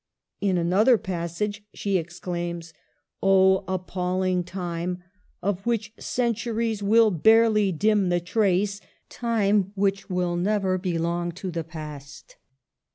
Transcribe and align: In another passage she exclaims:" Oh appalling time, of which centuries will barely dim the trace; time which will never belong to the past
In 0.39 0.57
another 0.57 0.97
passage 0.97 1.63
she 1.75 1.99
exclaims:" 1.99 2.73
Oh 3.21 3.63
appalling 3.67 4.43
time, 4.43 5.03
of 5.43 5.63
which 5.67 5.93
centuries 5.99 6.81
will 6.81 7.11
barely 7.11 7.71
dim 7.71 8.09
the 8.09 8.19
trace; 8.19 8.81
time 9.09 9.71
which 9.75 10.09
will 10.09 10.37
never 10.37 10.79
belong 10.79 11.31
to 11.33 11.51
the 11.51 11.63
past 11.63 12.37